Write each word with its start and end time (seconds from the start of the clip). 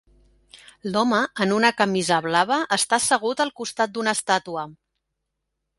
L'home 0.93 1.19
en 1.45 1.53
una 1.57 1.71
camisa 1.81 2.17
blava 2.29 2.59
està 2.81 3.01
assegut 3.01 3.47
al 3.47 3.55
costat 3.61 3.97
d'una 3.99 4.19
estàtua. 4.21 4.67